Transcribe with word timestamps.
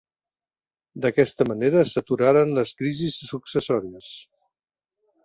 D'aquesta 1.03 1.45
manera 1.49 1.83
s'aturaren 1.91 2.53
les 2.61 2.71
crisis 2.79 3.19
successòries. 3.29 4.09